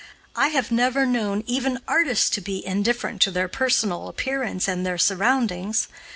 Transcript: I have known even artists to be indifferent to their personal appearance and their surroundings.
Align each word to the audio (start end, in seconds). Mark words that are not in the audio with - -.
I 0.35 0.47
have 0.47 0.71
known 0.71 1.43
even 1.45 1.77
artists 1.87 2.27
to 2.31 2.41
be 2.41 2.65
indifferent 2.65 3.21
to 3.21 3.29
their 3.29 3.47
personal 3.47 4.07
appearance 4.07 4.67
and 4.67 4.83
their 4.83 4.97
surroundings. 4.97 5.87